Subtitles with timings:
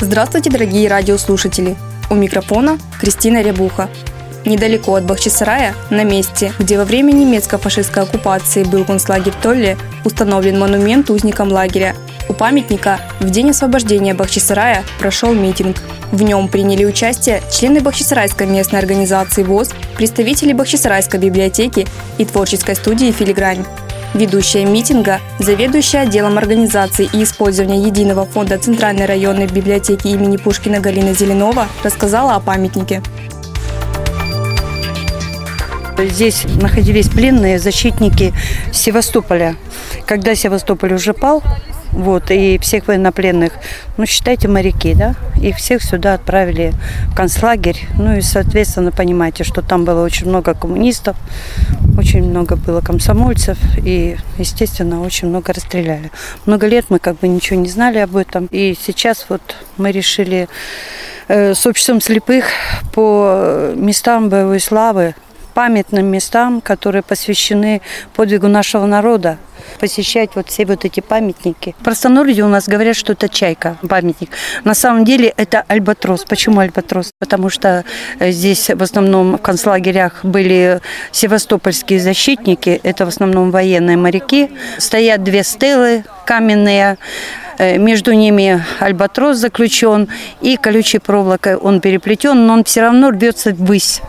[0.00, 1.76] Здравствуйте, дорогие радиослушатели!
[2.08, 3.88] У микрофона Кристина Рябуха.
[4.44, 11.10] Недалеко от Бахчисарая, на месте, где во время немецко-фашистской оккупации был концлагерь Толле, установлен монумент
[11.10, 11.96] узникам лагеря.
[12.28, 15.78] У памятника в день освобождения Бахчисарая прошел митинг.
[16.12, 23.10] В нем приняли участие члены Бахчисарайской местной организации ВОЗ, представители Бахчисарайской библиотеки и творческой студии
[23.10, 23.64] «Филигрань».
[24.14, 31.14] Ведущая митинга, заведующая отделом организации и использования единого фонда Центральной районной библиотеки имени Пушкина Галина
[31.14, 33.02] Зеленова рассказала о памятнике.
[35.98, 38.32] Здесь находились пленные защитники
[38.72, 39.56] Севастополя.
[40.06, 41.42] Когда Севастополь уже пал,
[41.92, 43.52] вот, и всех военнопленных,
[43.96, 46.72] ну, считайте, моряки, да, и всех сюда отправили
[47.10, 47.86] в концлагерь.
[47.96, 51.16] Ну, и, соответственно, понимаете, что там было очень много коммунистов,
[51.96, 56.10] очень много было комсомольцев, и, естественно, очень много расстреляли.
[56.46, 59.40] Много лет мы как бы ничего не знали об этом, и сейчас вот
[59.76, 60.48] мы решили
[61.28, 62.46] э, с обществом слепых
[62.92, 65.14] по местам боевой славы
[65.58, 67.80] памятным местам, которые посвящены
[68.14, 69.38] подвигу нашего народа,
[69.80, 71.74] посещать вот все вот эти памятники.
[71.82, 74.30] Простонародье у нас говорят, что это чайка, памятник.
[74.62, 76.24] На самом деле это альбатрос.
[76.24, 77.10] Почему альбатрос?
[77.18, 77.84] Потому что
[78.20, 84.50] э, здесь в основном в концлагерях были севастопольские защитники, это в основном военные моряки.
[84.78, 86.98] Стоят две стелы каменные,
[87.58, 90.06] э, между ними альбатрос заключен,
[90.40, 94.00] и колючей проволокой он переплетен, но он все равно рвется ввысь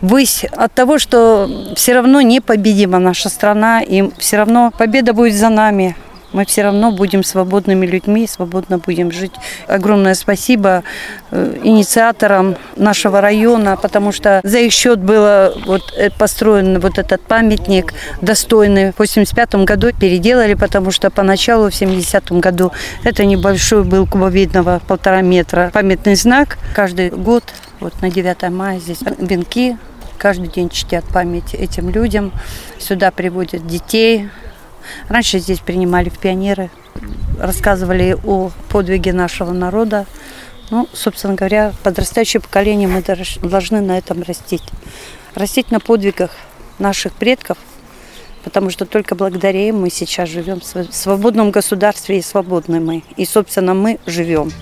[0.00, 5.48] высь от того, что все равно непобедима наша страна, и все равно победа будет за
[5.48, 5.96] нами.
[6.32, 9.32] Мы все равно будем свободными людьми, свободно будем жить.
[9.66, 10.84] Огромное спасибо
[11.30, 17.22] э, инициаторам нашего района, потому что за их счет был вот э, построен вот этот
[17.22, 18.92] памятник достойный.
[18.92, 22.72] В 85 году переделали, потому что поначалу в 70 году
[23.04, 26.58] это небольшой был кубовидного полтора метра памятный знак.
[26.74, 27.44] Каждый год
[27.80, 29.76] вот на 9 мая здесь венки
[30.18, 32.32] каждый день чтят память этим людям.
[32.78, 34.28] Сюда приводят детей.
[35.08, 36.70] Раньше здесь принимали в пионеры,
[37.38, 40.06] рассказывали о подвиге нашего народа.
[40.70, 43.02] Ну, собственно говоря, подрастающее поколение мы
[43.42, 44.64] должны на этом растить.
[45.34, 46.30] Растить на подвигах
[46.78, 47.58] наших предков,
[48.44, 53.02] потому что только благодаря им мы сейчас живем в свободном государстве и свободны мы.
[53.16, 54.52] И, собственно, мы живем.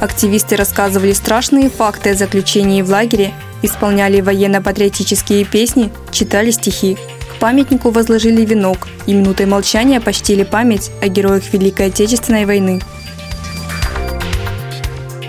[0.00, 3.32] Активисты рассказывали страшные факты о заключении в лагере,
[3.62, 6.98] исполняли военно-патриотические песни, читали стихи.
[7.40, 12.80] Памятнику возложили венок и минутой молчания почтили память о героях Великой Отечественной войны.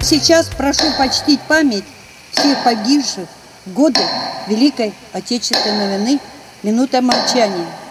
[0.00, 1.84] Сейчас прошу почтить память
[2.32, 3.28] всех погибших
[3.66, 4.00] в годы
[4.48, 6.18] Великой Отечественной войны
[6.62, 7.66] минутой молчания–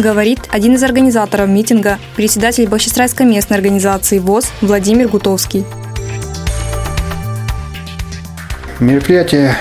[0.00, 5.64] говорит один из организаторов митинга, председатель Бахчисарайской местной организации ВОЗ Владимир Гутовский.
[8.80, 9.56] Мероприятие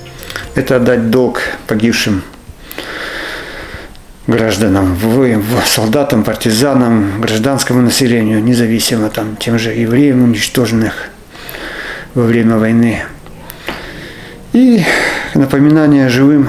[0.54, 2.22] –это отдать долг погибшим
[4.26, 4.96] гражданам,
[5.66, 11.08] солдатам, партизанам, гражданскому населению, независимо там, тем же евреям, уничтоженных
[12.14, 13.02] во время войны.
[14.52, 14.84] И
[15.34, 16.48] напоминание живым,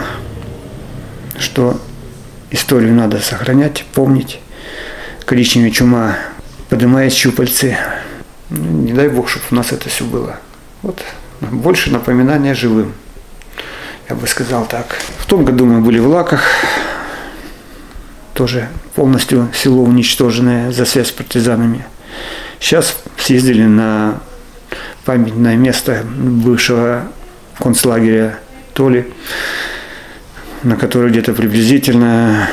[1.39, 1.79] что
[2.51, 4.39] Историю надо сохранять, помнить.
[5.25, 6.17] Коричневая чума
[6.69, 7.77] поднимает щупальцы.
[8.49, 10.37] Не дай бог, чтобы у нас это все было.
[10.81, 11.01] Вот
[11.39, 12.93] больше напоминания живым.
[14.09, 14.97] Я бы сказал так.
[15.19, 16.43] В том году мы были в Лаках.
[18.33, 21.85] Тоже полностью село уничтоженное за связь с партизанами.
[22.59, 24.19] Сейчас съездили на
[25.05, 27.07] памятное место бывшего
[27.57, 28.39] концлагеря
[28.73, 29.11] Толи
[30.63, 32.47] на которой где-то приблизительно,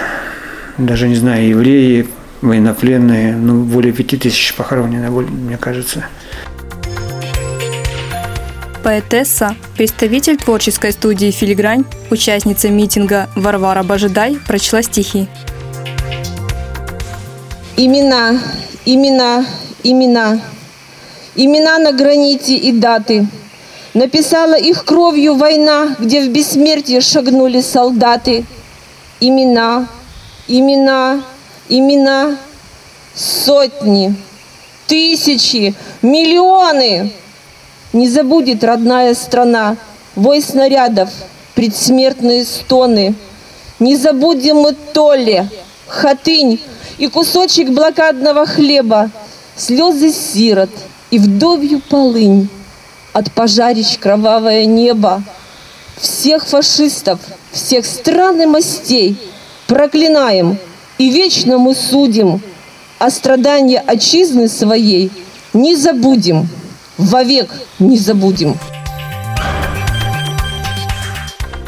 [0.78, 2.08] даже не знаю, евреи,
[2.40, 6.04] военнопленные, ну, более пяти тысяч похоронено, мне кажется.
[8.82, 15.28] Поэтесса, представитель творческой студии «Филигрань», участница митинга Варвара Божидай прочла стихи.
[17.76, 18.40] Имена,
[18.86, 19.44] имена,
[19.82, 20.40] имена.
[21.36, 23.26] Имена на граните и даты.
[23.94, 28.44] Написала их кровью война, где в бессмертие шагнули солдаты.
[29.20, 29.88] Имена,
[30.46, 31.22] имена,
[31.68, 32.36] имена.
[33.14, 34.14] Сотни,
[34.86, 37.12] тысячи, миллионы.
[37.92, 39.76] Не забудет родная страна
[40.14, 41.10] вой снарядов,
[41.54, 43.14] предсмертные стоны.
[43.80, 45.48] Не забудем мы Толли,
[45.86, 46.60] Хатынь
[46.98, 49.10] и кусочек блокадного хлеба,
[49.56, 50.70] слезы сирот
[51.10, 52.48] и вдовью полынь.
[53.18, 55.24] От пожарищ кровавое небо.
[55.96, 57.18] Всех фашистов,
[57.50, 59.16] всех стран и мастей
[59.66, 60.56] проклинаем
[60.98, 62.40] и вечно мы судим,
[63.00, 65.10] а страдания отчизны своей
[65.52, 66.48] не забудем,
[66.96, 67.50] вовек
[67.80, 68.56] не забудем.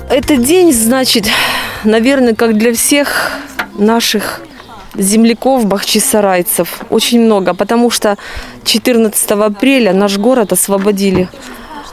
[0.08, 1.26] Этот день значит,
[1.82, 3.32] наверное, как для всех
[3.76, 4.41] наших
[4.94, 6.81] земляков, бахчисарайцев.
[6.90, 8.16] Очень много, потому что
[8.64, 11.28] 14 апреля наш город освободили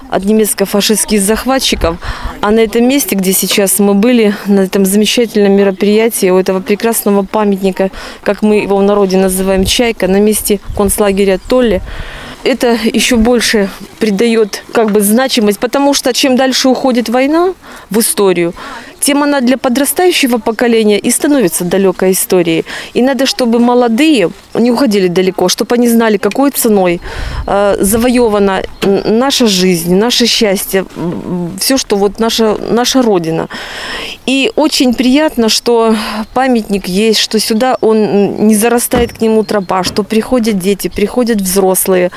[0.09, 1.97] от немецко-фашистских захватчиков.
[2.41, 7.23] А на этом месте, где сейчас мы были, на этом замечательном мероприятии, у этого прекрасного
[7.23, 7.91] памятника,
[8.23, 11.81] как мы его в народе называем «Чайка», на месте концлагеря Толли,
[12.47, 17.53] это еще больше придает как бы значимость, потому что чем дальше уходит война
[17.89, 18.53] в историю,
[18.99, 22.65] тем она для подрастающего поколения и становится далекой историей.
[22.93, 27.01] И надо, чтобы молодые не уходили далеко, чтобы они знали, какой ценой
[27.45, 28.63] э, завоевана
[29.05, 30.85] наша жизнь, наше счастье,
[31.59, 33.47] все, что вот наша, наша Родина.
[34.27, 35.95] И очень приятно, что
[36.33, 42.11] памятник есть, что сюда он не зарастает к нему тропа, что приходят дети, приходят взрослые.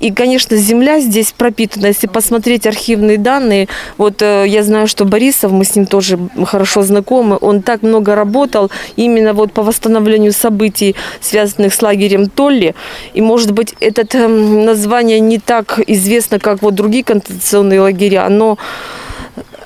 [0.00, 1.86] И, конечно, земля здесь пропитана.
[1.86, 3.68] Если посмотреть архивные данные,
[3.98, 8.16] вот э, я знаю, что Борисов, мы с ним тоже хорошо знакомы, он так много
[8.16, 12.74] работал именно вот по восстановлению событий, связанных с лагерем Толли.
[13.14, 18.58] И, может быть, это эм, название не так известно, как вот другие концентрационные лагеря, но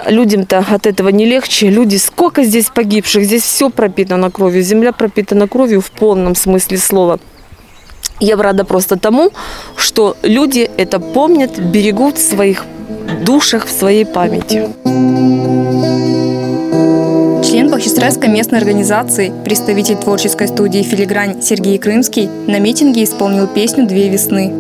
[0.07, 1.69] людям-то от этого не легче.
[1.71, 7.19] Люди, сколько здесь погибших, здесь все пропитано кровью, земля пропитана кровью в полном смысле слова.
[8.21, 9.31] Я рада просто тому,
[9.77, 12.65] что люди это помнят, берегут в своих
[13.25, 14.69] душах, в своей памяти.
[17.45, 24.09] Член Бахчисарайской местной организации, представитель творческой студии «Филигрань» Сергей Крымский на митинге исполнил песню «Две
[24.09, 24.53] весны».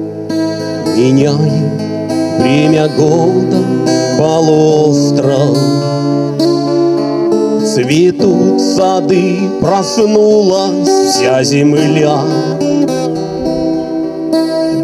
[0.96, 5.56] Меняет время года полуостров.
[7.64, 12.18] Цветут сады, проснулась вся земля.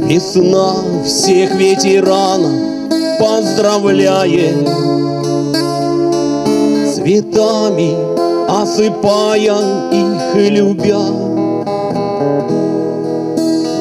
[0.06, 2.52] Весна всех ветеранов
[3.18, 4.68] поздравляет.
[6.94, 7.96] Цветами
[8.48, 9.56] осыпая
[9.90, 11.00] их любя.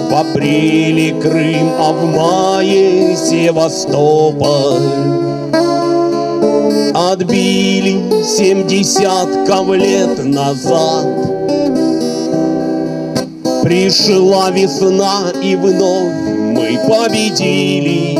[0.10, 5.23] В апреле Крым, а в мае Севастополь
[7.12, 11.06] Отбили семь десятков лет назад.
[13.62, 16.14] Пришла весна и вновь
[16.56, 18.18] мы победили.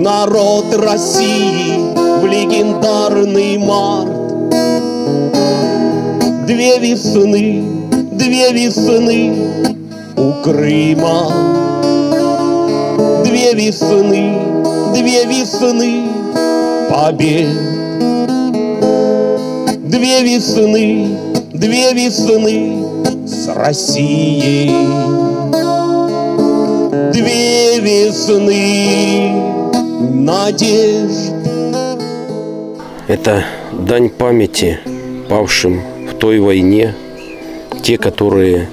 [0.00, 1.78] Народ России
[2.20, 4.48] в легендарный март.
[6.46, 7.62] Две весны,
[8.12, 9.32] две весны
[10.16, 11.32] у Крыма.
[13.24, 14.38] Две весны,
[14.92, 16.13] две весны
[16.94, 17.48] побед
[19.82, 21.18] Две весны,
[21.52, 24.70] две весны с Россией.
[27.12, 29.32] Две весны
[30.12, 31.32] надежд.
[33.08, 34.78] Это дань памяти
[35.28, 36.94] павшим в той войне,
[37.82, 38.68] те, которые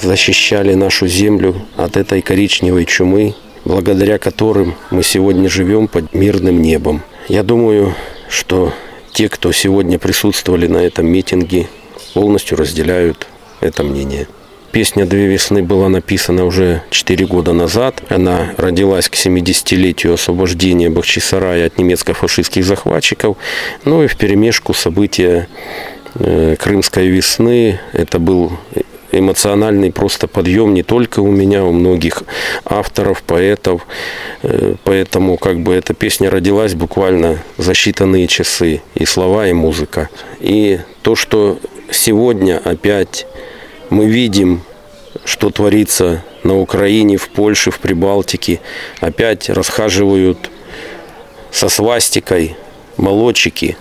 [0.00, 3.34] защищали нашу землю от этой коричневой чумы,
[3.66, 7.02] благодаря которым мы сегодня живем под мирным небом.
[7.28, 7.94] Я думаю,
[8.28, 8.72] что
[9.12, 11.68] те, кто сегодня присутствовали на этом митинге,
[12.14, 13.26] полностью разделяют
[13.60, 14.28] это мнение.
[14.70, 18.02] Песня «Две весны» была написана уже 4 года назад.
[18.08, 23.36] Она родилась к 70-летию освобождения Бахчисарая от немецко-фашистских захватчиков.
[23.84, 25.48] Ну и в перемешку события
[26.14, 27.80] э, Крымской весны.
[27.92, 28.52] Это был
[29.12, 32.22] эмоциональный просто подъем не только у меня, у многих
[32.64, 33.86] авторов, поэтов.
[34.42, 38.82] Э, поэтому как бы эта песня родилась буквально за считанные часы.
[38.94, 40.08] И слова, и музыка.
[40.40, 41.58] И то, что
[41.90, 43.26] сегодня опять
[43.90, 44.62] мы видим,
[45.24, 48.60] что творится на Украине, в Польше, в Прибалтике.
[49.00, 50.50] Опять расхаживают
[51.50, 52.56] со свастикой
[52.96, 53.76] молодчики.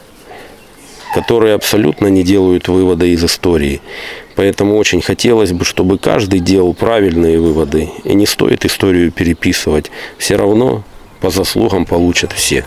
[1.14, 3.80] которые абсолютно не делают выводы из истории.
[4.36, 7.90] Поэтому очень хотелось бы, чтобы каждый делал правильные выводы.
[8.04, 9.92] И не стоит историю переписывать.
[10.18, 10.84] Все равно
[11.22, 12.66] по заслугам получат все.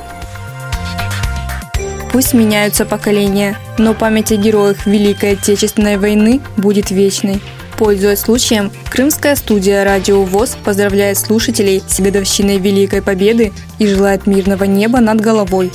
[2.11, 7.41] Пусть меняются поколения, но память о героях Великой Отечественной войны будет вечной.
[7.77, 14.65] Пользуясь случаем, крымская студия «Радио ВОЗ» поздравляет слушателей с годовщиной Великой Победы и желает мирного
[14.65, 15.71] неба над головой.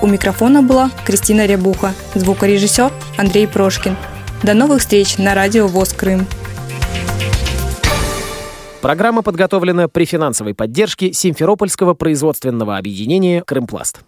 [0.00, 3.96] У микрофона была Кристина Рябуха, звукорежиссер Андрей Прошкин.
[4.42, 6.26] До новых встреч на радио ВОЗ Крым.
[8.80, 14.00] Программа подготовлена при финансовой поддержке Симферопольского производственного объединения «Крымпласт».